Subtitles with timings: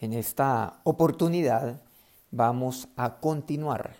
[0.00, 1.80] En esta oportunidad
[2.30, 3.96] vamos a continuar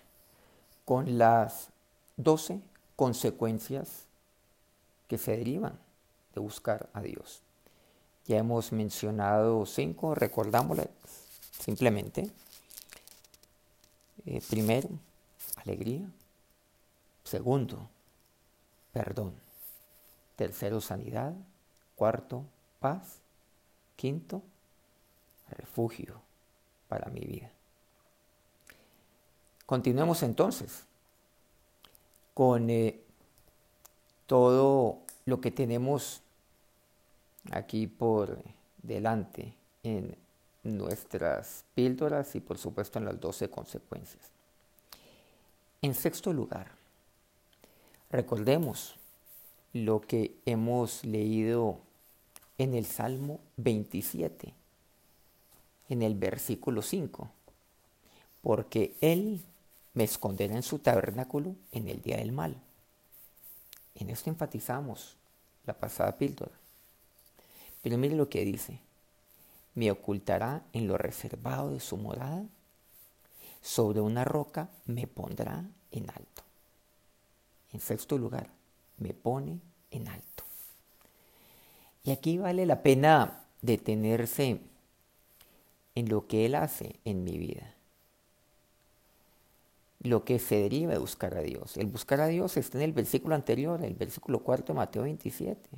[0.84, 1.70] con las
[2.16, 2.60] 12
[2.94, 4.04] consecuencias
[5.08, 5.78] que se derivan
[6.34, 7.42] de buscar a Dios.
[8.26, 10.88] Ya hemos mencionado cinco, recordámoslas
[11.58, 12.30] simplemente.
[14.26, 14.88] Eh, primero,
[15.56, 16.08] alegría.
[17.24, 17.88] Segundo,
[18.92, 19.34] perdón.
[20.36, 21.34] Tercero, sanidad.
[21.96, 22.44] Cuarto,
[22.78, 23.18] paz.
[23.96, 24.42] Quinto,
[25.50, 26.20] refugio
[26.88, 27.50] para mi vida.
[29.66, 30.84] Continuemos entonces
[32.34, 33.00] con eh,
[34.26, 36.22] todo lo que tenemos
[37.50, 38.42] aquí por
[38.82, 40.16] delante en
[40.62, 44.30] nuestras píldoras y por supuesto en las 12 consecuencias.
[45.82, 46.72] En sexto lugar,
[48.10, 48.96] recordemos
[49.72, 51.78] lo que hemos leído
[52.58, 54.54] en el Salmo 27,
[55.88, 57.30] en el versículo 5,
[58.42, 59.42] porque Él
[59.94, 62.56] me esconderá en su tabernáculo en el día del mal.
[63.94, 65.16] En esto enfatizamos
[65.66, 66.52] la pasada píldora.
[67.82, 68.80] Pero mire lo que dice.
[69.74, 72.44] Me ocultará en lo reservado de su morada.
[73.60, 76.42] Sobre una roca me pondrá en alto.
[77.72, 78.48] En sexto lugar,
[78.98, 80.44] me pone en alto.
[82.04, 84.60] Y aquí vale la pena detenerse
[85.98, 87.74] en lo que Él hace en mi vida
[90.00, 91.76] lo que se deriva de buscar a Dios.
[91.76, 95.68] El buscar a Dios está en el versículo anterior, el versículo cuarto de Mateo 27,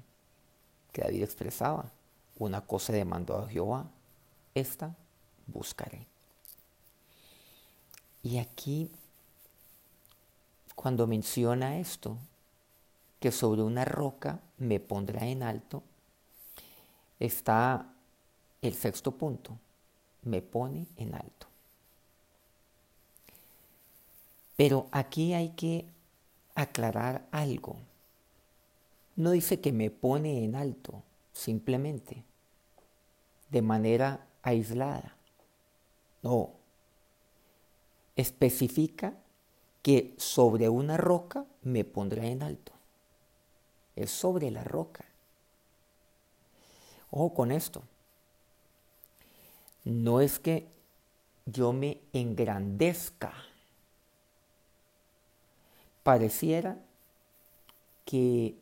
[0.93, 1.91] que David expresaba,
[2.39, 3.87] una cosa demandó a Jehová,
[4.55, 4.95] esta
[5.47, 6.07] buscaré.
[8.23, 8.91] Y aquí,
[10.75, 12.19] cuando menciona esto,
[13.21, 15.83] que sobre una roca me pondrá en alto,
[17.19, 17.87] está
[18.61, 19.59] el sexto punto,
[20.23, 21.47] me pone en alto.
[24.57, 25.87] Pero aquí hay que
[26.55, 27.77] aclarar algo.
[29.17, 32.25] No dice que me pone en alto, simplemente,
[33.51, 35.17] de manera aislada.
[36.23, 36.51] No.
[38.17, 39.15] Especifica
[39.83, 42.73] que sobre una roca me pondré en alto.
[43.97, 45.05] Es sobre la roca.
[47.11, 47.83] Ojo con esto.
[49.91, 50.69] No es que
[51.47, 53.33] yo me engrandezca
[56.05, 56.79] pareciera
[58.05, 58.55] que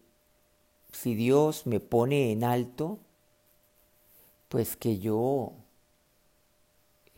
[0.91, 2.99] si Dios me pone en alto,
[4.49, 5.53] pues que yo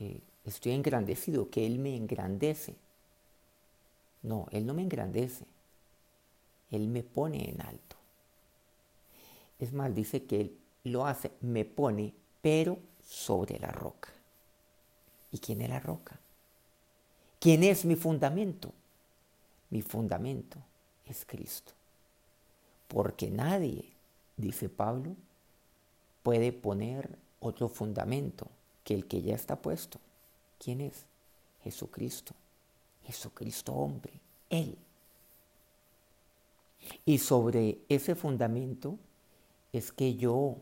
[0.01, 2.75] eh, estoy engrandecido, que Él me engrandece.
[4.23, 5.47] No, Él no me engrandece,
[6.73, 7.97] Él me pone en alto.
[9.61, 14.09] Es más, dice que Él lo hace, me pone, pero sobre la roca.
[15.33, 16.19] ¿Y quién es la roca?
[17.41, 18.73] ¿Quién es mi fundamento?
[19.71, 20.59] Mi fundamento
[21.07, 21.73] es Cristo.
[22.87, 23.85] Porque nadie,
[24.37, 25.17] dice Pablo,
[26.23, 28.47] puede poner otro fundamento
[28.85, 29.99] que el que ya está puesto.
[30.61, 31.05] ¿Quién es?
[31.65, 32.33] Jesucristo.
[33.05, 34.13] Jesucristo hombre,
[34.51, 34.79] Él.
[37.05, 38.99] Y sobre ese fundamento
[39.73, 40.59] es que yo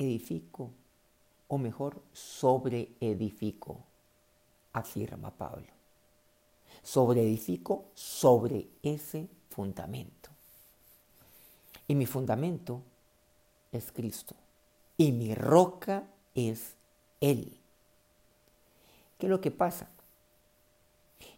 [0.00, 0.70] edifico,
[1.48, 3.78] o mejor, sobre edifico,
[4.72, 5.80] afirma Pablo
[6.82, 10.30] sobre edifico sobre ese fundamento.
[11.88, 12.82] Y mi fundamento
[13.72, 14.34] es Cristo.
[14.96, 16.74] Y mi roca es
[17.20, 17.56] Él.
[19.18, 19.88] ¿Qué es lo que pasa?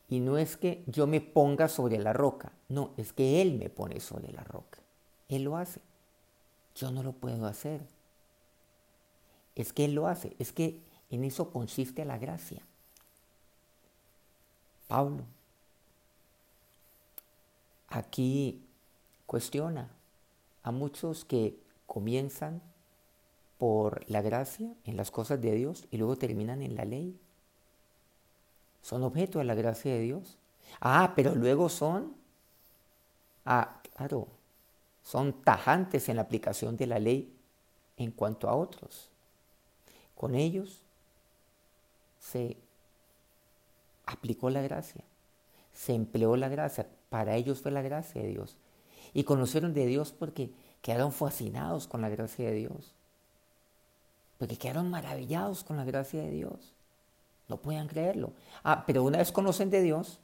[0.09, 3.71] Y no es que yo me ponga sobre la roca, no, es que Él me
[3.71, 4.79] pone sobre la roca.
[5.29, 5.81] Él lo hace.
[6.75, 7.81] Yo no lo puedo hacer.
[9.55, 10.35] Es que Él lo hace.
[10.39, 10.81] Es que
[11.11, 12.63] en eso consiste la gracia.
[14.89, 15.25] Pablo
[17.93, 18.65] aquí
[19.27, 19.91] cuestiona
[20.63, 22.63] a muchos que comienzan
[23.59, 27.19] por la gracia en las cosas de Dios y luego terminan en la ley.
[28.81, 30.39] Son objeto de la gracia de Dios.
[30.81, 32.17] Ah, pero luego son,
[33.45, 34.27] ah, claro,
[35.03, 37.37] son tajantes en la aplicación de la ley
[37.97, 39.12] en cuanto a otros.
[40.15, 40.81] Con ellos
[42.19, 42.57] se
[44.07, 45.03] aplicó la gracia,
[45.73, 48.57] se empleó la gracia, para ellos fue la gracia de Dios.
[49.15, 50.51] Y conocieron de Dios porque
[50.81, 52.95] quedaron fascinados con la gracia de Dios.
[54.39, 56.73] Porque quedaron maravillados con la gracia de Dios.
[57.49, 58.33] No podían creerlo.
[58.65, 60.19] Ah, pero una vez conocen de Dios,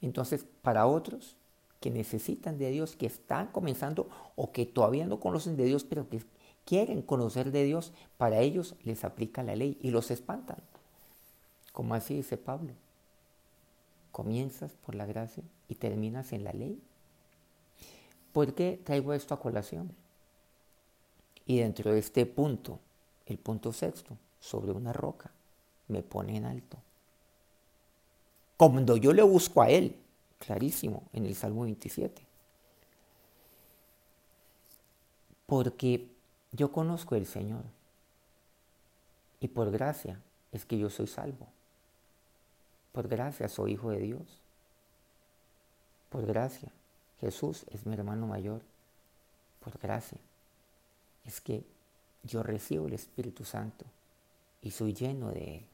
[0.00, 1.36] entonces para otros
[1.80, 6.08] que necesitan de Dios, que están comenzando o que todavía no conocen de Dios, pero
[6.08, 6.22] que
[6.70, 10.58] quieren conocer de Dios, para ellos les aplica la ley y los espantan.
[11.72, 12.74] Como así dice Pablo.
[14.12, 16.80] Comienzas por la gracia y terminas en la ley.
[18.32, 19.90] ¿Por qué traigo esto a colación?
[21.44, 22.78] Y dentro de este punto,
[23.26, 25.32] el punto sexto, sobre una roca,
[25.88, 26.76] me pone en alto.
[28.56, 29.96] Cuando yo le busco a Él,
[30.38, 32.22] clarísimo, en el Salmo 27.
[35.46, 36.19] Porque
[36.52, 37.62] yo conozco al Señor.
[39.40, 40.20] Y por gracia
[40.52, 41.46] es que yo soy salvo.
[42.92, 44.40] Por gracia soy hijo de Dios.
[46.10, 46.70] Por gracia.
[47.20, 48.62] Jesús es mi hermano mayor.
[49.60, 50.18] Por gracia
[51.24, 51.64] es que
[52.22, 53.84] yo recibo el Espíritu Santo
[54.62, 55.66] y soy lleno de Él.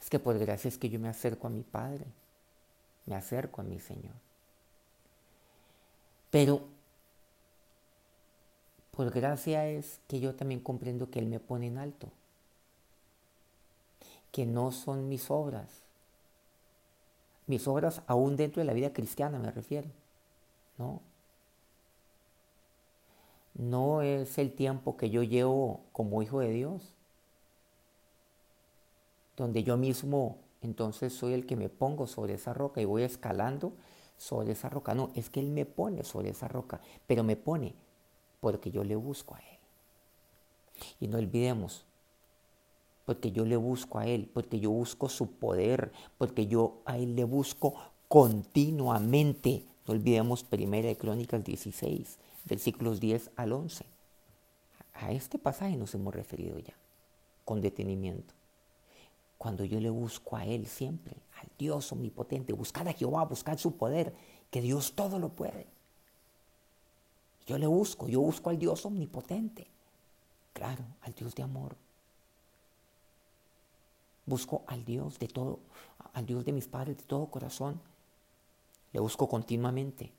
[0.00, 2.06] Es que por gracia es que yo me acerco a mi Padre,
[3.06, 4.14] me acerco a mi Señor.
[6.30, 6.66] Pero
[8.92, 12.08] por gracia es que yo también comprendo que Él me pone en alto,
[14.30, 15.82] que no son mis obras,
[17.46, 19.88] mis obras aún dentro de la vida cristiana me refiero,
[20.78, 21.00] ¿no?
[23.54, 26.94] no es el tiempo que yo llevo como hijo de Dios,
[29.36, 33.72] donde yo mismo entonces soy el que me pongo sobre esa roca y voy escalando
[34.16, 34.94] sobre esa roca.
[34.94, 37.74] No, es que Él me pone sobre esa roca, pero me pone
[38.42, 39.58] porque yo le busco a Él.
[40.98, 41.84] Y no olvidemos,
[43.06, 47.14] porque yo le busco a Él, porque yo busco su poder, porque yo a Él
[47.14, 47.74] le busco
[48.08, 49.62] continuamente.
[49.86, 53.86] No olvidemos Primera de Crónicas 16, versículos 10 al 11.
[54.94, 56.74] A este pasaje nos hemos referido ya,
[57.44, 58.34] con detenimiento.
[59.38, 63.76] Cuando yo le busco a Él siempre, al Dios omnipotente, buscar a Jehová, buscar su
[63.76, 64.12] poder,
[64.50, 65.71] que Dios todo lo puede.
[67.46, 69.66] Yo le busco, yo busco al Dios omnipotente,
[70.52, 71.76] claro, al Dios de amor.
[74.26, 75.58] Busco al Dios de todo,
[76.12, 77.80] al Dios de mis padres de todo corazón.
[78.92, 80.12] Le busco continuamente.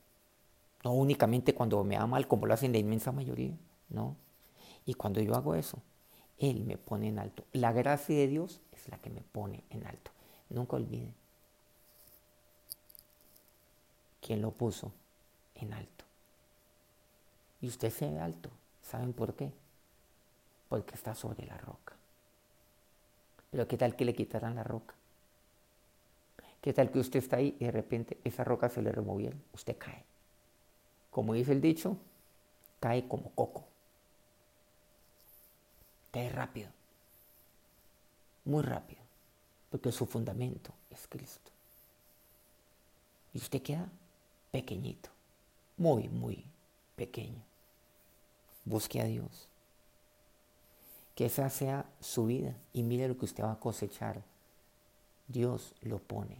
[0.83, 4.17] No únicamente cuando me da mal, como lo hacen la inmensa mayoría, no.
[4.85, 5.77] Y cuando yo hago eso,
[6.37, 7.45] Él me pone en alto.
[7.53, 10.11] La gracia de Dios es la que me pone en alto.
[10.49, 11.13] Nunca olviden.
[14.19, 14.91] ¿Quién lo puso
[15.55, 16.02] en alto?
[17.63, 18.51] Y usted se ve alto.
[18.83, 19.51] ¿Saben por qué?
[20.69, 21.95] Porque está sobre la roca.
[23.49, 24.93] Pero ¿qué tal que le quitaran la roca?
[26.61, 29.35] ¿Qué tal que usted está ahí y de repente esa roca se le removiera?
[29.53, 30.03] Usted cae
[31.13, 31.95] como dice el dicho,
[32.79, 33.63] cae como coco.
[36.11, 36.69] Cae rápido,
[38.45, 39.01] muy rápido,
[39.69, 41.51] porque su fundamento es Cristo.
[43.33, 43.87] Y usted queda
[44.51, 45.09] pequeñito,
[45.77, 46.43] muy, muy
[46.95, 47.41] pequeño.
[48.65, 49.47] Busque a Dios.
[51.15, 54.23] Que esa sea su vida y mire lo que usted va a cosechar.
[55.27, 56.37] Dios lo pone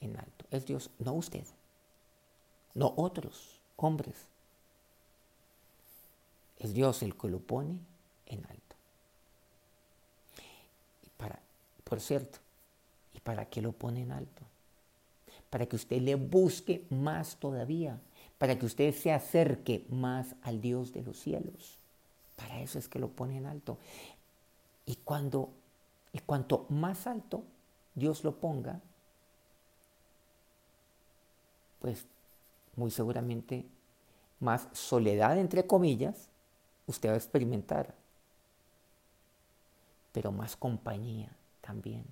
[0.00, 0.44] en alto.
[0.50, 1.44] Es Dios, no usted,
[2.74, 4.16] no otros hombres.
[6.58, 7.78] Es Dios el que lo pone
[8.26, 8.76] en alto.
[11.04, 11.38] Y para,
[11.84, 12.38] por cierto,
[13.14, 14.42] ¿y para qué lo pone en alto?
[15.50, 17.98] Para que usted le busque más todavía,
[18.42, 21.78] para que usted se acerque más al Dios de los cielos.
[22.34, 23.78] Para eso es que lo pone en alto.
[24.84, 25.50] Y cuando
[26.12, 27.44] y cuanto más alto
[27.94, 28.80] Dios lo ponga,
[31.80, 32.04] pues
[32.74, 33.64] muy seguramente
[34.40, 36.28] más soledad, entre comillas,
[36.88, 37.94] usted va a experimentar,
[40.10, 41.28] pero más compañía
[41.60, 42.04] también.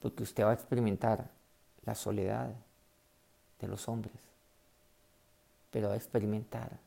[0.00, 1.30] Porque usted va a experimentar
[1.84, 2.52] la soledad
[3.60, 4.27] de los hombres,
[5.70, 6.78] pero va a experimentar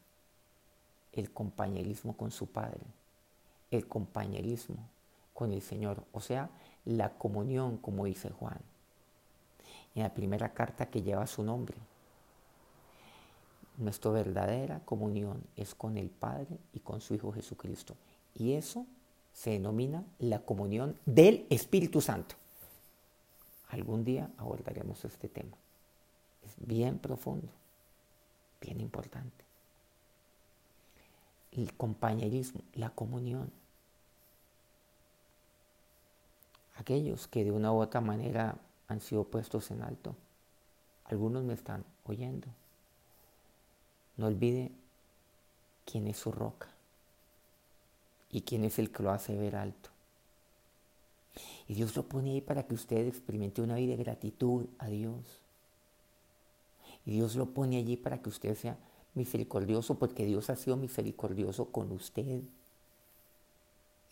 [1.13, 2.81] el compañerismo con su Padre,
[3.69, 4.77] el compañerismo
[5.33, 6.49] con el Señor, o sea,
[6.85, 8.59] la comunión, como dice Juan,
[9.95, 11.77] en la primera carta que lleva su nombre.
[13.77, 17.95] Nuestra verdadera comunión es con el Padre y con su Hijo Jesucristo.
[18.35, 18.85] Y eso
[19.33, 22.35] se denomina la comunión del Espíritu Santo.
[23.69, 25.55] Algún día abordaremos este tema.
[26.45, 27.47] Es bien profundo,
[28.61, 29.43] bien importante.
[31.51, 33.51] El compañerismo, la comunión.
[36.77, 38.55] Aquellos que de una u otra manera
[38.87, 40.15] han sido puestos en alto,
[41.05, 42.47] algunos me están oyendo
[44.21, 44.71] no olvide
[45.83, 46.67] quién es su roca
[48.29, 49.89] y quién es el que lo hace ver alto.
[51.67, 55.40] Y Dios lo pone ahí para que usted experimente una vida de gratitud a Dios.
[57.05, 58.77] Y Dios lo pone allí para que usted sea
[59.13, 62.41] misericordioso porque Dios ha sido misericordioso con usted.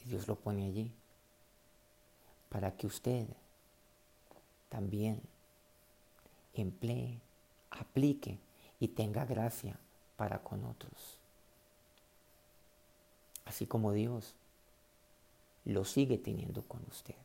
[0.06, 0.92] Y Dios lo pone allí
[2.50, 3.28] para que usted
[4.70, 5.22] también
[6.54, 7.20] emplee,
[7.72, 8.38] aplique
[8.80, 9.78] y tenga gracia
[10.18, 11.18] para con otros.
[13.46, 14.36] Así como Dios
[15.66, 17.16] lo sigue teniendo con usted.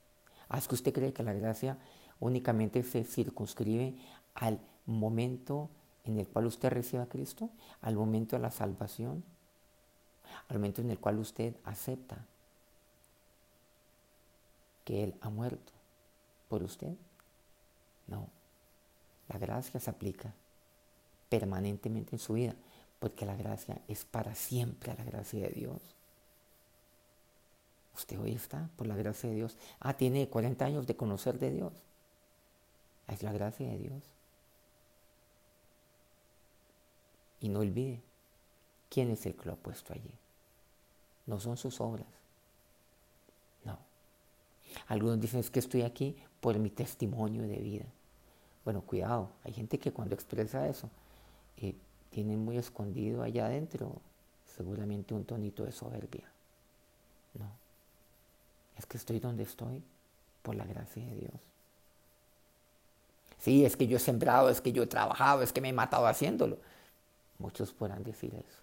[0.56, 1.78] ¿Es que usted cree que la gracia
[2.21, 3.94] únicamente se circunscribe
[4.35, 5.70] al momento
[6.04, 7.50] en el cual usted recibe a Cristo,
[7.80, 9.24] al momento de la salvación,
[10.48, 12.24] al momento en el cual usted acepta
[14.84, 15.72] que Él ha muerto
[16.48, 16.94] por usted.
[18.06, 18.28] No,
[19.28, 20.32] la gracia se aplica
[21.28, 22.54] permanentemente en su vida,
[22.98, 25.80] porque la gracia es para siempre la gracia de Dios.
[27.96, 29.56] Usted hoy está por la gracia de Dios.
[29.80, 31.72] Ah, tiene 40 años de conocer de Dios.
[33.08, 34.13] Es la gracia de Dios.
[37.44, 38.00] Y no olvide,
[38.88, 40.10] ¿quién es el que lo ha puesto allí?
[41.26, 42.06] No son sus obras.
[43.66, 43.76] No.
[44.86, 47.84] Algunos dicen es que estoy aquí por mi testimonio de vida.
[48.64, 50.88] Bueno, cuidado, hay gente que cuando expresa eso,
[51.58, 51.74] eh,
[52.08, 54.00] tiene muy escondido allá adentro
[54.56, 56.24] seguramente un tonito de soberbia.
[57.38, 57.50] No.
[58.78, 59.82] Es que estoy donde estoy
[60.42, 61.40] por la gracia de Dios.
[63.38, 65.74] Sí, es que yo he sembrado, es que yo he trabajado, es que me he
[65.74, 66.56] matado haciéndolo.
[67.38, 68.62] Muchos podrán decir eso.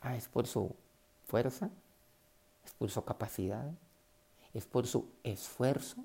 [0.00, 0.74] Ah, es por su
[1.26, 1.70] fuerza,
[2.64, 3.70] es por su capacidad,
[4.52, 6.04] es por su esfuerzo,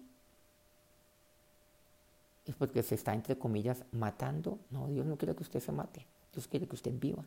[2.46, 4.60] es porque se está, entre comillas, matando.
[4.70, 7.24] No, Dios no quiere que usted se mate, Dios quiere que usted viva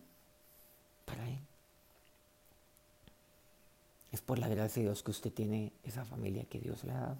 [1.04, 1.40] para Él.
[4.12, 7.00] Es por la gracia de Dios que usted tiene esa familia que Dios le ha
[7.00, 7.18] dado,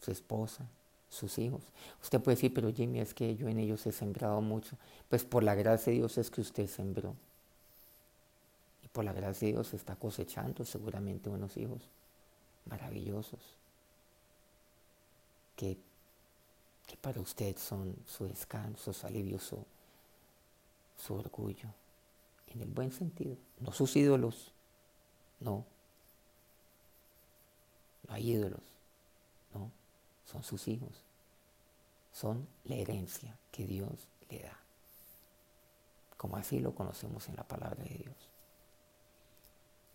[0.00, 0.66] su esposa,
[1.14, 1.62] sus hijos.
[2.02, 4.76] Usted puede decir, pero Jimmy, es que yo en ellos he sembrado mucho.
[5.08, 7.14] Pues por la gracia de Dios es que usted sembró.
[8.82, 11.80] Y por la gracia de Dios está cosechando seguramente unos hijos
[12.66, 13.40] maravillosos
[15.56, 15.78] que,
[17.00, 19.64] para usted son su descanso, su alivio, su,
[20.96, 21.68] su orgullo.
[22.48, 23.36] En el buen sentido.
[23.60, 24.52] No sus ídolos.
[25.40, 25.64] No.
[28.06, 28.73] No hay ídolos.
[30.24, 31.04] Son sus hijos
[32.14, 34.56] son la herencia que Dios le da.
[36.16, 38.16] Como así lo conocemos en la palabra de Dios.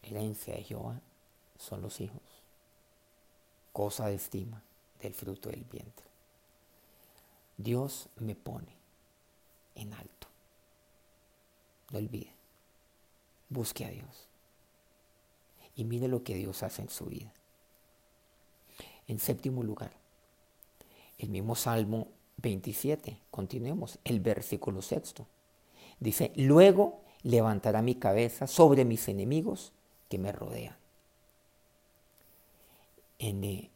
[0.04, 1.00] Herencia de Jehová
[1.58, 2.22] son los hijos,
[3.72, 4.62] cosa de estima
[5.02, 6.06] del fruto del vientre.
[7.58, 8.76] Dios me pone
[9.76, 10.28] en alto.
[11.92, 12.34] No olvide,
[13.48, 14.28] busque a Dios
[15.76, 17.34] y mire lo que Dios hace en su vida.
[19.08, 19.99] En séptimo lugar,
[21.20, 22.08] el mismo Salmo
[22.38, 25.28] 27, continuemos, el versículo sexto.
[26.00, 29.74] Dice, luego levantará mi cabeza sobre mis enemigos
[30.08, 30.76] que me rodean.
[33.20, 33.70] En el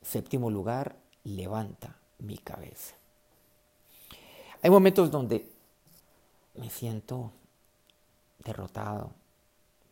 [0.00, 2.96] séptimo lugar, levanta mi cabeza.
[4.62, 5.46] Hay momentos donde
[6.54, 7.30] me siento
[8.42, 9.12] derrotado,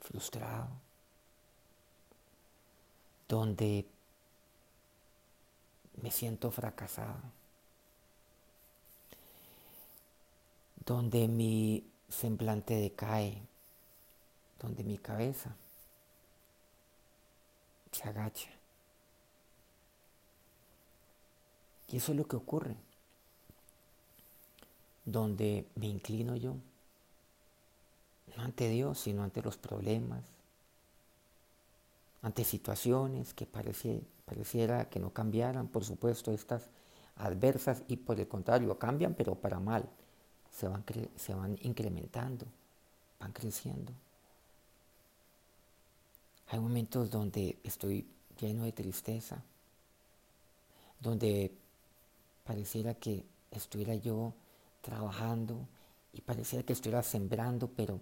[0.01, 0.69] frustrado,
[3.29, 3.87] donde
[6.03, 7.21] me siento fracasado,
[10.85, 13.43] donde mi semblante decae,
[14.61, 15.55] donde mi cabeza
[17.93, 18.51] se agacha.
[21.89, 22.77] Y eso es lo que ocurre,
[25.05, 26.55] donde me inclino yo,
[28.37, 30.23] no ante Dios, sino ante los problemas,
[32.23, 33.47] ante situaciones que
[34.29, 36.69] pareciera que no cambiaran, por supuesto, estas
[37.17, 39.89] adversas y por el contrario, cambian, pero para mal,
[40.53, 40.85] se van,
[41.17, 42.47] se van incrementando,
[43.19, 43.93] van creciendo.
[46.51, 48.07] Hay momentos donde estoy
[48.39, 49.43] lleno de tristeza,
[51.01, 51.53] donde
[52.45, 54.33] pareciera que estuviera yo
[54.83, 55.57] trabajando
[56.13, 58.01] y pareciera que estuviera sembrando, pero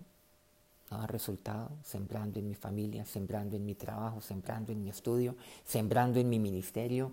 [0.91, 6.21] ha resultado, sembrando en mi familia, sembrando en mi trabajo, sembrando en mi estudio, sembrando
[6.21, 7.13] en mi ministerio,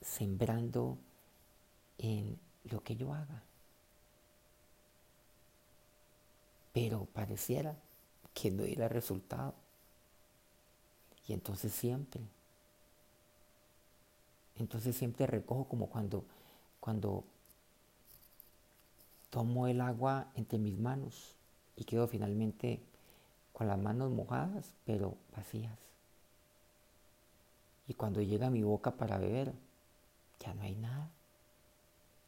[0.00, 0.96] sembrando
[1.98, 2.38] en
[2.70, 3.42] lo que yo haga.
[6.72, 7.76] Pero pareciera
[8.32, 9.54] que no diera resultado.
[11.28, 12.22] Y entonces siempre,
[14.56, 16.24] entonces siempre recojo como cuando,
[16.80, 17.24] cuando
[19.28, 21.34] tomo el agua entre mis manos
[21.76, 22.80] y quedo finalmente
[23.60, 25.78] con las manos mojadas, pero vacías.
[27.88, 29.52] Y cuando llega a mi boca para beber,
[30.42, 31.10] ya no hay nada.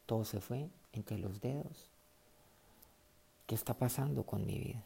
[0.05, 1.89] Todo se fue entre los dedos.
[3.47, 4.83] ¿qué está pasando con mi vida?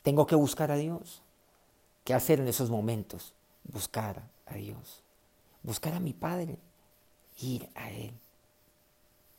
[0.00, 1.20] Tengo que buscar a Dios.
[2.02, 3.34] ¿Qué hacer en esos momentos?
[3.64, 5.02] Buscar a Dios.
[5.62, 6.56] Buscar a mi Padre.
[7.42, 8.14] Ir a Él.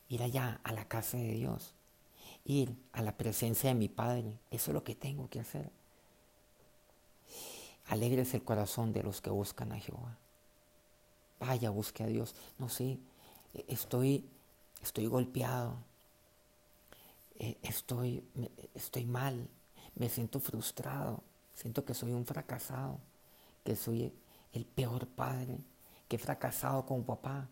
[0.10, 1.74] Ir allá a la casa de Dios.
[2.46, 4.38] Ir a la presencia de mi Padre.
[4.51, 5.72] Eso es lo que tengo que hacer.
[7.88, 10.18] Alegre es el corazón de los que buscan a Jehová.
[11.40, 12.36] Vaya, busque a Dios.
[12.58, 12.98] No sé,
[13.68, 14.25] estoy,
[14.82, 15.75] estoy golpeado.
[17.40, 18.24] Eh, estoy,
[18.74, 19.50] estoy mal.
[19.96, 21.22] Me siento frustrado.
[21.56, 23.00] Siento que soy un fracasado.
[23.63, 24.13] Que soy
[24.54, 25.58] el peor padre.
[26.08, 27.48] Que he fracasado como papá.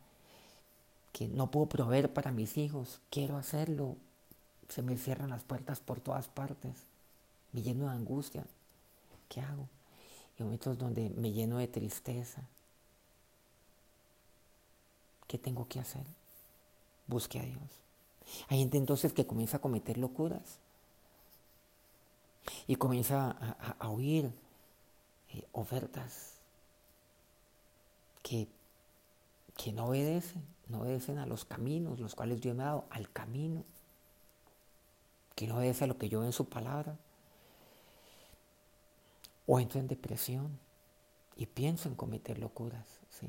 [1.12, 3.02] Que no puedo proveer para mis hijos.
[3.10, 3.98] Quiero hacerlo.
[4.70, 6.86] Se me cierran las puertas por todas partes.
[7.52, 8.46] Me lleno de angustia.
[9.28, 9.68] ¿Qué hago?
[10.42, 12.42] Y momentos donde me lleno de tristeza.
[15.28, 16.04] ¿Qué tengo que hacer?
[17.06, 17.62] Busque a Dios.
[18.50, 20.58] Hay gente entonces que comienza a cometer locuras
[22.66, 23.38] y comienza
[23.80, 24.32] a, oír
[25.34, 26.34] eh, ofertas
[28.24, 28.48] que,
[29.56, 33.12] que no obedecen, no obedecen a los caminos, los cuales Dios me ha dado, al
[33.12, 33.64] camino,
[35.36, 36.98] que no obedece a lo que yo veo en su palabra.
[39.46, 40.60] O entro en depresión
[41.36, 43.28] y pienso en cometer locuras, ¿sí?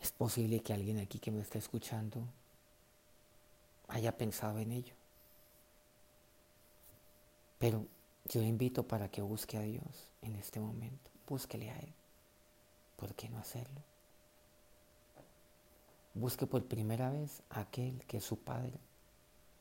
[0.00, 2.26] Es posible que alguien aquí que me está escuchando
[3.88, 4.94] haya pensado en ello.
[7.58, 7.86] Pero
[8.26, 11.10] yo invito para que busque a Dios en este momento.
[11.28, 11.92] Búsquele a Él.
[12.96, 13.80] ¿Por qué no hacerlo?
[16.14, 18.78] Busque por primera vez a aquel que es su Padre,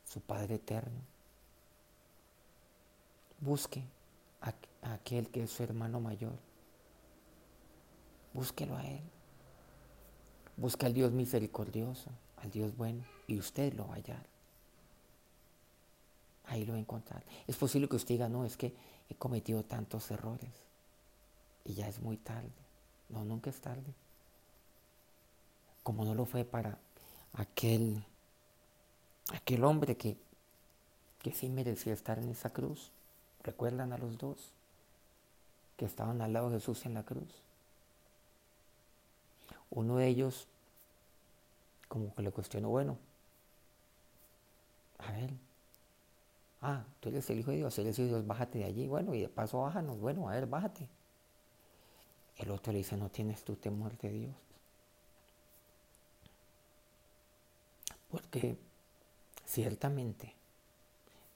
[0.05, 1.01] su Padre eterno.
[3.41, 3.83] Busque
[4.41, 4.53] a,
[4.93, 6.37] aquel que es su hermano mayor.
[8.33, 9.01] Búsquelo a Él.
[10.57, 14.29] Busque al Dios misericordioso, al Dios bueno, y usted lo va a hallar
[16.49, 17.23] ahí lo va a encontrar.
[17.47, 18.73] Es posible que usted diga, no, es que
[19.09, 20.51] he cometido tantos errores
[21.63, 22.51] y ya es muy tarde.
[23.09, 23.93] No, nunca es tarde.
[25.83, 26.77] Como no lo fue para
[27.33, 28.03] aquel,
[29.31, 30.17] aquel hombre que,
[31.19, 32.91] que sí merecía estar en esa cruz.
[33.49, 34.51] ¿Recuerdan a los dos
[35.75, 37.41] que estaban al lado de Jesús en la cruz?
[39.71, 40.47] Uno de ellos
[41.87, 42.97] como que le cuestionó, bueno,
[44.99, 45.31] a ver,
[46.61, 48.87] Ah, tú eres el Hijo de Dios, eres el Hijo de Dios, bájate de allí.
[48.87, 49.99] Bueno, y de paso bájanos.
[49.99, 50.87] Bueno, a ver, bájate.
[52.37, 54.35] El otro le dice, no tienes tú temor de Dios.
[58.11, 58.57] Porque
[59.45, 60.33] ciertamente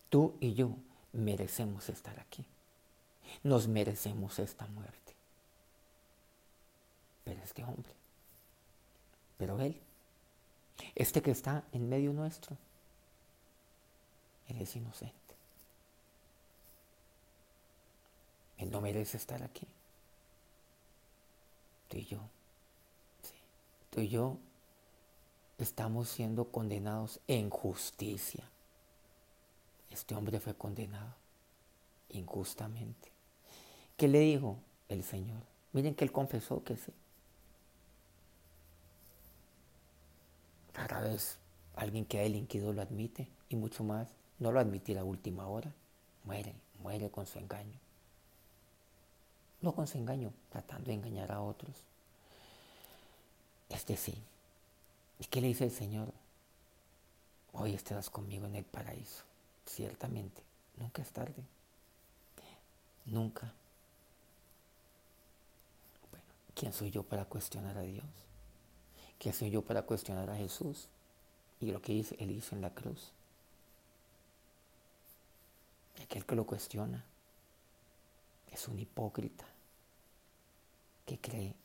[0.09, 0.75] tú y yo
[1.13, 2.45] merecemos estar aquí.
[3.43, 5.13] Nos merecemos esta muerte.
[7.23, 7.93] Pero este hombre,
[9.37, 9.79] pero él,
[10.93, 12.57] este que está en medio nuestro,
[14.49, 15.15] él es inocente.
[18.57, 19.67] Él no merece estar aquí.
[21.87, 22.19] Tú y yo,
[23.89, 24.37] tú y yo
[25.57, 28.43] estamos siendo condenados en justicia.
[29.93, 31.13] Este hombre fue condenado
[32.09, 33.11] injustamente.
[33.95, 34.57] ¿Qué le dijo
[34.89, 35.43] el Señor?
[35.71, 36.91] Miren que él confesó que sí.
[40.73, 41.37] Rara vez
[41.75, 44.07] alguien que ha delinquido lo admite y mucho más
[44.39, 45.71] no lo admití a última hora.
[46.23, 47.79] Muere, muere con su engaño.
[49.61, 51.75] No con su engaño, tratando de engañar a otros.
[53.69, 54.17] Este sí.
[55.19, 56.11] ¿Y qué le dice el Señor?
[57.51, 59.23] Hoy estarás conmigo en el paraíso.
[59.65, 60.41] Ciertamente,
[60.77, 61.43] nunca es tarde.
[63.05, 63.53] Nunca.
[66.11, 68.05] Bueno, ¿quién soy yo para cuestionar a Dios?
[69.19, 70.87] ¿Quién soy yo para cuestionar a Jesús?
[71.59, 73.11] Y lo que Él hizo en la cruz
[76.03, 77.03] aquel que lo cuestiona
[78.51, 79.45] es un hipócrita
[81.05, 81.55] que cree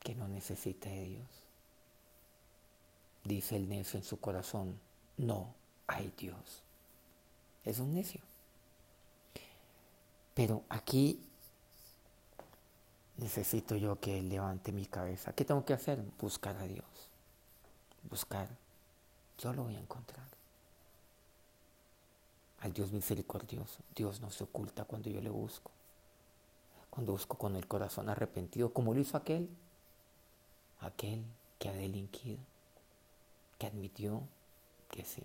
[0.00, 1.28] que no necesita de Dios.
[3.24, 4.80] Dice el necio en su corazón,
[5.18, 5.54] no
[5.86, 6.62] hay Dios.
[7.68, 8.22] Es un necio.
[10.32, 11.20] Pero aquí
[13.18, 15.34] necesito yo que levante mi cabeza.
[15.34, 16.02] ¿Qué tengo que hacer?
[16.18, 16.86] Buscar a Dios.
[18.08, 18.48] Buscar.
[19.36, 20.26] Yo lo voy a encontrar
[22.60, 23.80] al Dios misericordioso.
[23.94, 25.70] Dios no se oculta cuando yo le busco.
[26.88, 29.46] Cuando busco con el corazón arrepentido, como lo hizo aquel,
[30.80, 31.22] aquel
[31.58, 32.38] que ha delinquido,
[33.58, 34.22] que admitió
[34.90, 35.22] que sí,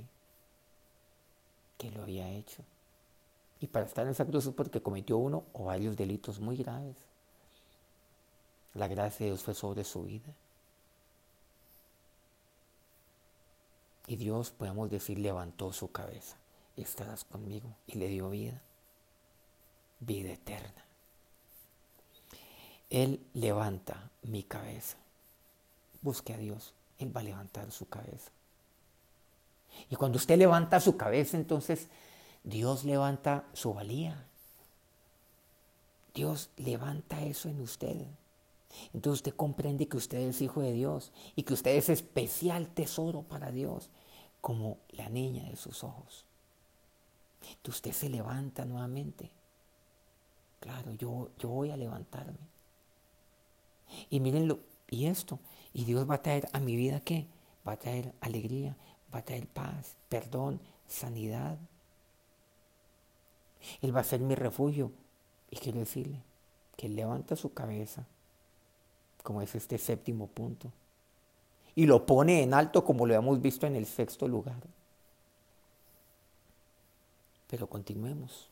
[1.91, 2.63] lo había hecho.
[3.59, 6.97] Y para estar en esa cruz es porque cometió uno o varios delitos muy graves.
[8.73, 10.33] La gracia de Dios fue sobre su vida.
[14.07, 16.35] Y Dios, podemos decir, levantó su cabeza.
[16.75, 17.73] Estarás conmigo.
[17.87, 18.61] Y le dio vida.
[19.99, 20.83] Vida eterna.
[22.89, 24.97] Él levanta mi cabeza.
[26.01, 26.73] Busque a Dios.
[26.99, 28.31] Él va a levantar su cabeza.
[29.89, 31.87] Y cuando usted levanta su cabeza, entonces
[32.43, 34.27] Dios levanta su valía.
[36.13, 38.05] Dios levanta eso en usted.
[38.93, 43.23] Entonces usted comprende que usted es hijo de Dios y que usted es especial tesoro
[43.23, 43.89] para Dios,
[44.41, 46.25] como la niña de sus ojos.
[47.41, 49.31] Entonces usted se levanta nuevamente.
[50.59, 52.37] Claro, yo, yo voy a levantarme.
[54.09, 54.59] Y mírenlo,
[54.89, 55.39] y esto,
[55.73, 57.27] y Dios va a traer a mi vida qué?
[57.67, 58.75] Va a traer alegría,
[59.13, 61.57] va a traer paz, perdón, sanidad.
[63.81, 64.91] Él va a ser mi refugio.
[65.49, 66.19] Y quiero decirle
[66.75, 68.05] que levanta su cabeza,
[69.21, 70.71] como es este séptimo punto,
[71.75, 74.61] y lo pone en alto como lo hemos visto en el sexto lugar.
[77.49, 78.47] Pero continuemos.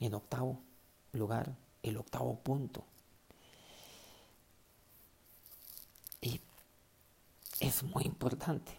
[0.00, 0.58] En octavo
[1.12, 2.82] lugar, el octavo punto.
[6.22, 6.40] Y
[7.60, 8.72] es muy importante.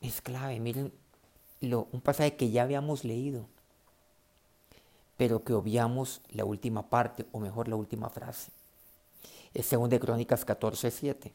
[0.00, 0.58] Es clave.
[0.60, 0.92] Miren
[1.60, 3.46] lo, un pasaje que ya habíamos leído,
[5.16, 8.52] pero que obviamos la última parte, o mejor la última frase.
[9.52, 11.32] Es según de Crónicas 14, 7,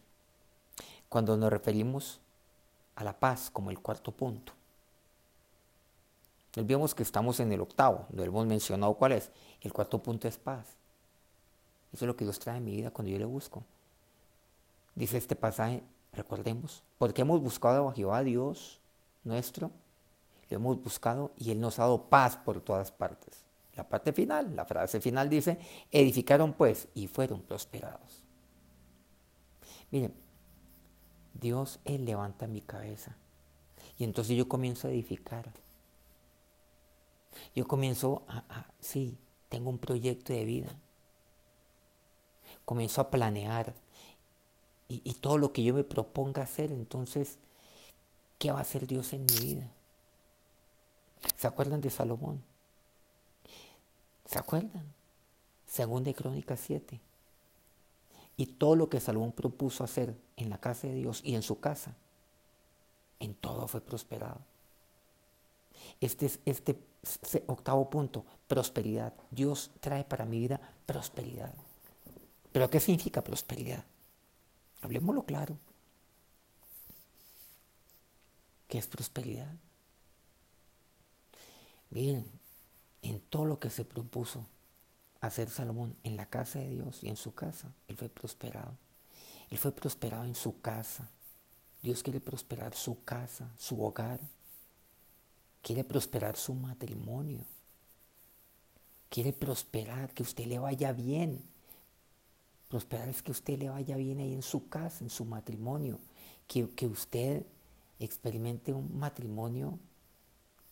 [1.10, 2.22] cuando nos referimos
[2.96, 4.54] a la paz como el cuarto punto.
[6.56, 9.32] Vemos que estamos en el octavo, no hemos mencionado cuál es.
[9.60, 10.66] El cuarto punto es paz.
[11.92, 13.64] Eso es lo que Dios trae en mi vida cuando yo le busco.
[14.96, 18.80] Dice este pasaje, recordemos, porque hemos buscado a Jehová Dios
[19.24, 19.72] nuestro,
[20.50, 23.44] lo hemos buscado y Él nos ha dado paz por todas partes.
[23.76, 25.58] La parte final, la frase final dice,
[25.92, 28.24] edificaron pues y fueron prosperados.
[29.90, 30.14] Miren,
[31.34, 33.16] Dios, Él levanta mi cabeza
[33.98, 35.52] y entonces yo comienzo a edificar.
[37.56, 39.18] Yo comienzo a, a sí,
[39.50, 40.70] tengo un proyecto de vida.
[42.64, 43.74] Comienzo a planear
[44.88, 47.38] y, todo lo que yo me proponga hacer, entonces,
[48.38, 49.72] ¿qué va a hacer Dios en mi vida?
[51.38, 52.44] ¿Se acuerdan de Salomón?
[54.26, 54.86] ¿Se acuerdan?
[55.66, 57.00] Según de Crónicas 7.
[58.38, 61.60] Y todo lo que Salomón propuso hacer en la casa de Dios y en su
[61.60, 61.96] casa,
[63.20, 64.42] en todo fue prosperado.
[66.02, 66.78] Este es este
[67.48, 69.14] octavo punto, prosperidad.
[69.32, 71.54] Dios trae para mi vida prosperidad.
[72.52, 73.84] ¿Pero qué significa prosperidad?
[74.84, 75.58] Hablemoslo claro.
[78.68, 79.56] ¿Qué es prosperidad?
[81.90, 82.26] Miren,
[83.02, 84.46] en todo lo que se propuso
[85.22, 88.76] hacer Salomón en la casa de Dios y en su casa, él fue prosperado.
[89.50, 91.10] Él fue prosperado en su casa.
[91.82, 94.20] Dios quiere prosperar su casa, su hogar.
[95.62, 97.46] Quiere prosperar su matrimonio.
[99.10, 101.53] Quiere prosperar, que usted le vaya bien.
[102.74, 106.00] Prosperar es que usted le vaya bien ahí en su casa, en su matrimonio,
[106.48, 107.46] que, usted
[108.00, 109.78] experimente un matrimonio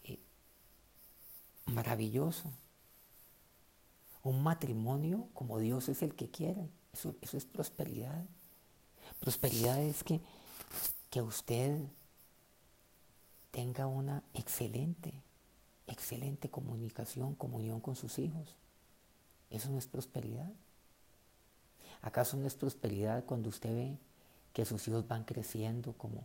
[0.06, 0.18] eh,
[1.68, 2.52] maravilloso.
[4.24, 6.72] Un matrimonio como Dios es el que quiere.
[6.92, 8.26] Eso, eso es prosperidad.
[9.20, 10.22] Prosperidad es que,
[11.12, 11.82] que usted
[13.52, 15.14] tenga una excelente,
[15.86, 18.56] excelente comunicación, comunión con sus hijos.
[19.52, 20.52] Eso no es prosperidad.
[22.02, 23.98] ¿Acaso no es prosperidad cuando usted ve
[24.54, 26.24] que sus hijos van creciendo como,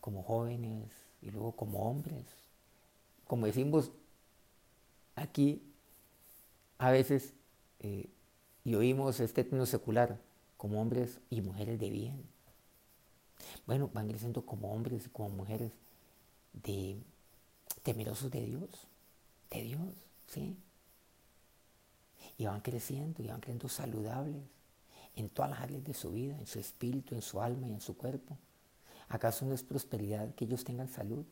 [0.00, 0.88] como jóvenes
[1.20, 2.24] y luego como hombres?
[3.26, 3.90] Como decimos
[5.14, 5.62] aquí,
[6.78, 7.34] a veces,
[7.80, 8.08] eh,
[8.64, 10.18] y oímos este término secular,
[10.56, 12.24] como hombres y mujeres de bien.
[13.66, 15.72] Bueno, van creciendo como hombres y como mujeres
[16.52, 16.96] de
[17.82, 18.70] temerosos de Dios,
[19.50, 19.94] de Dios,
[20.28, 20.56] ¿sí?
[22.38, 24.42] Y van creciendo y van creciendo saludables
[25.16, 27.80] en todas las áreas de su vida, en su espíritu, en su alma y en
[27.80, 28.38] su cuerpo.
[29.08, 31.24] ¿Acaso no es prosperidad que ellos tengan salud?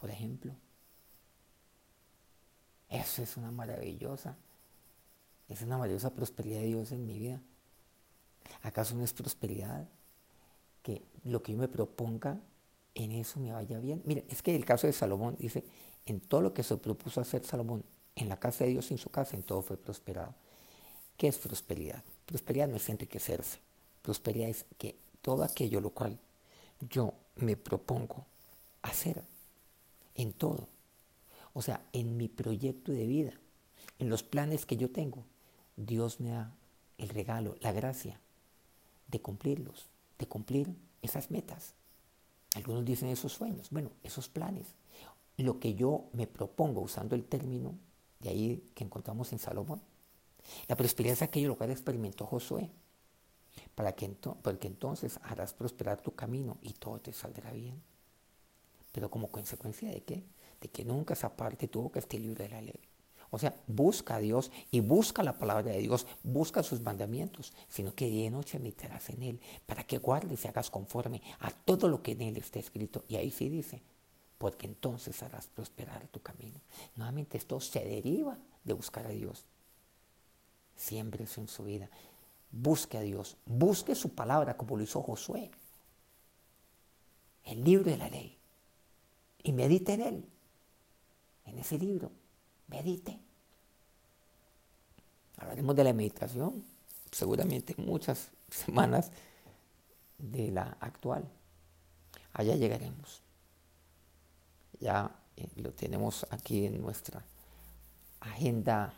[0.00, 0.54] Por ejemplo.
[2.88, 4.36] Eso es una maravillosa,
[5.48, 7.40] es una maravillosa prosperidad de Dios en mi vida.
[8.62, 9.86] ¿Acaso no es prosperidad
[10.82, 12.40] que lo que yo me proponga
[12.94, 14.02] en eso me vaya bien?
[14.04, 15.64] Mire, es que el caso de Salomón dice,
[16.06, 17.84] en todo lo que se propuso hacer Salomón,
[18.16, 20.34] en la casa de Dios en su casa, en todo fue prosperado.
[21.16, 22.02] ¿Qué es prosperidad?
[22.30, 23.58] Prosperidad no es enriquecerse.
[24.02, 26.16] Prosperidad es que todo aquello lo cual
[26.88, 28.24] yo me propongo
[28.82, 29.24] hacer
[30.14, 30.68] en todo,
[31.54, 33.32] o sea, en mi proyecto de vida,
[33.98, 35.24] en los planes que yo tengo,
[35.76, 36.54] Dios me da
[36.98, 38.20] el regalo, la gracia
[39.08, 40.68] de cumplirlos, de cumplir
[41.02, 41.74] esas metas.
[42.54, 44.68] Algunos dicen esos sueños, bueno, esos planes.
[45.36, 47.74] Lo que yo me propongo usando el término
[48.20, 49.82] de ahí que encontramos en Salomón.
[50.68, 52.70] La prosperidad es aquello lo cual experimentó Josué,
[53.74, 54.08] para que
[54.42, 57.82] porque entonces harás prosperar tu camino y todo te saldrá bien.
[58.92, 60.24] Pero como consecuencia de qué?
[60.60, 62.80] De que nunca esa parte tuvo que estar libre de la ley.
[63.30, 67.94] O sea, busca a Dios y busca la palabra de Dios, busca sus mandamientos, sino
[67.94, 72.02] que y noche meditarás en Él, para que guardes y hagas conforme a todo lo
[72.02, 73.04] que en Él está escrito.
[73.08, 73.82] Y ahí sí dice,
[74.36, 76.60] porque entonces harás prosperar tu camino.
[76.96, 79.44] Nuevamente esto se deriva de buscar a Dios.
[80.80, 81.90] Siempre en su vida.
[82.50, 85.50] Busque a Dios, busque su palabra como lo hizo Josué.
[87.44, 88.38] El libro de la ley.
[89.42, 90.24] Y medite en él,
[91.44, 92.10] en ese libro
[92.68, 93.18] medite.
[95.36, 96.64] Hablaremos de la meditación,
[97.10, 99.10] seguramente muchas semanas
[100.16, 101.28] de la actual.
[102.32, 103.20] Allá llegaremos.
[104.80, 107.22] Ya eh, lo tenemos aquí en nuestra
[108.20, 108.94] agenda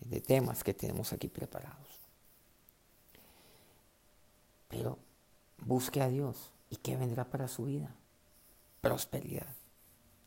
[0.00, 1.88] de temas que tenemos aquí preparados.
[4.68, 4.98] Pero
[5.58, 6.52] busque a Dios.
[6.68, 7.94] ¿Y qué vendrá para su vida?
[8.80, 9.54] Prosperidad.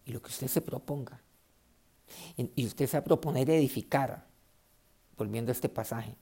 [0.06, 1.22] Y lo que usted se proponga
[2.38, 4.26] y usted se va a proponer edificar,
[5.18, 6.16] volviendo a este pasaje.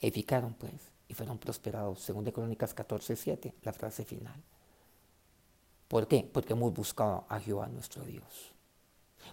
[0.00, 0.72] Edificaron pues
[1.08, 4.42] y fueron prosperados, según de Crónicas 14, 7, la frase final.
[5.88, 6.28] ¿Por qué?
[6.32, 8.52] Porque hemos buscado a Jehová nuestro Dios.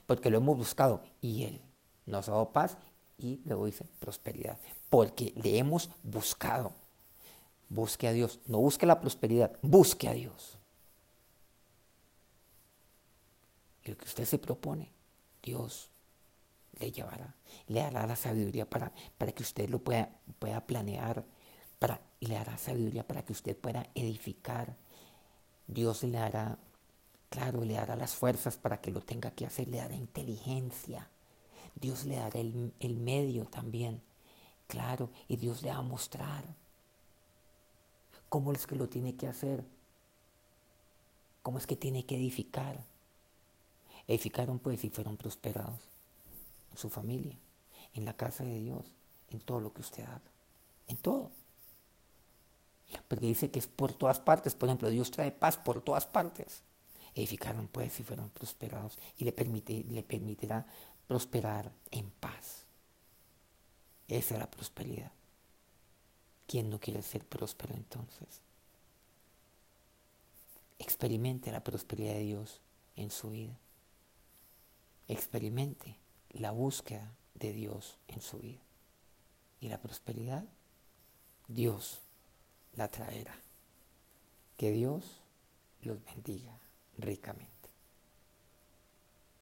[0.06, 1.62] Porque lo hemos buscado y Él
[2.06, 2.78] nos ha dado paz
[3.18, 4.58] y luego dice prosperidad.
[4.90, 6.74] Porque le hemos buscado.
[7.70, 8.40] Busque a Dios.
[8.46, 10.58] No busque la prosperidad, busque a Dios.
[13.84, 14.92] Y lo que usted se propone,
[15.44, 15.90] Dios
[16.80, 17.36] le llevará,
[17.68, 21.24] le hará la sabiduría para, para que usted lo pueda, pueda planear,
[21.80, 24.76] para, y le hará sabiduría para que usted pueda edificar.
[25.68, 26.58] Dios le hará,
[27.30, 31.10] claro, le dará las fuerzas para que lo tenga que hacer, le dará inteligencia.
[31.76, 34.02] Dios le dará el, el medio también,
[34.68, 36.44] claro, y Dios le va a mostrar
[38.30, 39.64] cómo es que lo tiene que hacer,
[41.42, 42.84] cómo es que tiene que edificar.
[44.08, 45.80] Edificaron pues y fueron prosperados
[46.72, 47.38] en su familia,
[47.94, 48.86] en la casa de Dios,
[49.30, 50.22] en todo lo que usted haga,
[50.88, 51.32] en todo.
[53.08, 56.62] Porque dice que es por todas partes, por ejemplo, Dios trae paz por todas partes.
[57.16, 60.68] Edificaron pues y fueron prosperados y le, permite, le permitirá
[61.08, 62.66] prosperar en paz.
[64.08, 65.12] Esa es la prosperidad.
[66.48, 68.42] ¿Quién no quiere ser próspero entonces?
[70.78, 72.62] Experimente la prosperidad de Dios
[72.96, 73.58] en su vida
[75.08, 75.98] experimente
[76.32, 78.62] la búsqueda de Dios en su vida.
[79.60, 80.46] Y la prosperidad,
[81.48, 82.00] Dios
[82.76, 83.36] la traerá.
[84.58, 85.22] Que Dios
[85.82, 86.58] los bendiga
[86.98, 87.55] ricamente.